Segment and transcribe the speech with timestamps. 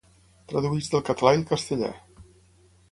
[0.51, 1.93] Tradueix del català i el castellà.